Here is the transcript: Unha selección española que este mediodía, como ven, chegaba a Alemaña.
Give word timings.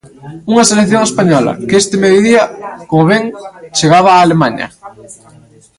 Unha 0.51 0.67
selección 0.69 1.01
española 1.09 1.51
que 1.67 1.79
este 1.81 1.95
mediodía, 2.03 2.43
como 2.89 3.03
ven, 3.11 3.23
chegaba 3.77 4.09
a 4.13 4.23
Alemaña. 4.25 4.67